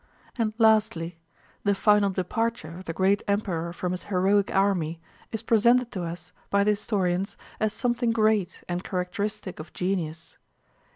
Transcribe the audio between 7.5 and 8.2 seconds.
as something